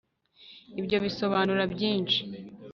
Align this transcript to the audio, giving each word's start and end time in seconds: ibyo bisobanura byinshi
ibyo 0.79 0.97
bisobanura 1.05 1.63
byinshi 1.73 2.19